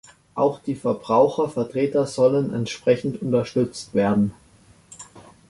Auch 0.33 0.57
die 0.59 0.73
Verbrauchervertreter 0.73 2.07
sollen 2.07 2.55
entsprechend 2.55 3.21
unterstützt 3.21 3.93
werden. 3.93 4.33